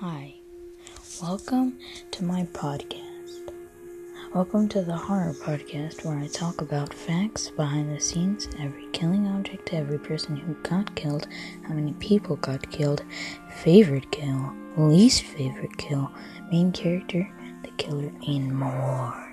[0.00, 0.32] Hi,
[1.20, 1.76] welcome
[2.12, 3.50] to my podcast.
[4.32, 9.26] Welcome to the Horror Podcast, where I talk about facts behind the scenes, every killing
[9.26, 11.26] object, every person who got killed,
[11.66, 13.02] how many people got killed,
[13.56, 16.12] favorite kill, least favorite kill,
[16.52, 17.28] main character,
[17.64, 19.28] the killer, and more.